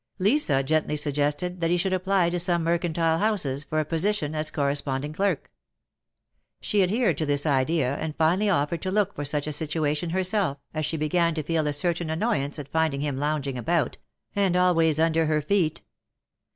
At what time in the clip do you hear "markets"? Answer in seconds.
12.15-12.17